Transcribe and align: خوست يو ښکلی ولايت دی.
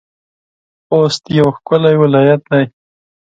خوست 0.87 1.23
يو 1.37 1.47
ښکلی 1.55 1.95
ولايت 2.01 2.41
دی. 2.51 2.63